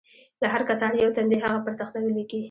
له 0.41 0.47
هر 0.53 0.61
کتار 0.69 0.91
یو 0.95 1.13
تن 1.15 1.25
دې 1.31 1.37
هغه 1.43 1.59
پر 1.65 1.73
تخته 1.79 1.97
ولیکي. 2.01 2.39